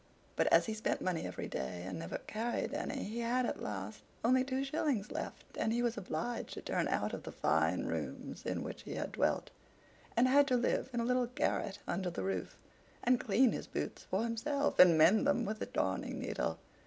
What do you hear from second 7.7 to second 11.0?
rooms in which he had dwelt, and had to live